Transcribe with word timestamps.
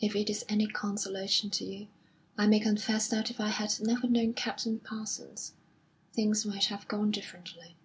If 0.00 0.16
it 0.16 0.28
is 0.28 0.44
any 0.48 0.66
consolation 0.66 1.48
to 1.50 1.64
you, 1.64 1.86
I 2.36 2.48
may 2.48 2.58
confess 2.58 3.06
that 3.06 3.30
if 3.30 3.38
I 3.38 3.50
had 3.50 3.72
never 3.80 4.08
known 4.08 4.32
Captain 4.34 4.80
Parsons, 4.80 5.54
things 6.12 6.44
might 6.44 6.64
have 6.64 6.88
gone 6.88 7.12
differently." 7.12 7.76